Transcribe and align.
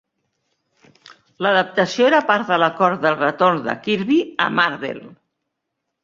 L'adaptació 1.45 2.07
era 2.11 2.21
part 2.31 2.49
de 2.53 2.57
l'acord 2.63 3.03
del 3.03 3.17
retorn 3.19 3.59
de 3.67 3.75
Kirby 3.83 4.17
a 4.47 4.47
Marvel. 4.61 5.03